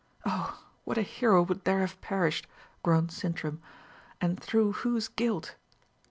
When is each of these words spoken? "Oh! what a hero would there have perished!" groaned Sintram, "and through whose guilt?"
"Oh! 0.25 0.63
what 0.83 0.97
a 0.97 1.03
hero 1.03 1.43
would 1.43 1.63
there 1.63 1.81
have 1.81 2.01
perished!" 2.01 2.47
groaned 2.81 3.11
Sintram, 3.11 3.61
"and 4.19 4.41
through 4.41 4.71
whose 4.71 5.07
guilt?" 5.07 5.53